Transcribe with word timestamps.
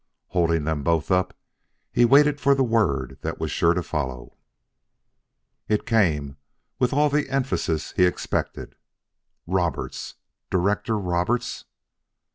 Holding 0.29 0.63
them 0.63 0.81
both 0.81 1.11
up, 1.11 1.37
he 1.91 2.05
waited 2.05 2.41
for 2.41 2.55
the 2.55 2.63
word 2.63 3.19
that 3.21 3.39
was 3.39 3.51
sure 3.51 3.75
to 3.75 3.83
follow. 3.83 4.35
It 5.67 5.85
came 5.85 6.37
with 6.79 6.91
all 6.91 7.07
the 7.07 7.29
emphasis 7.29 7.91
he 7.91 8.05
expected. 8.07 8.73
"Roberts! 9.45 10.15
Director 10.49 10.97
Roberts!" 10.97 11.65